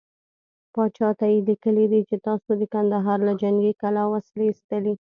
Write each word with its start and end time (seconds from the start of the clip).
پاچا 0.73 1.09
ته 1.19 1.25
يې 1.31 1.39
ليکلي 1.49 1.85
دي 1.91 2.01
چې 2.09 2.15
تاسو 2.27 2.49
د 2.57 2.63
کندهار 2.73 3.19
له 3.27 3.33
جنګې 3.41 3.73
کلا 3.81 4.03
وسلې 4.13 4.45
ايستلې. 4.49 4.93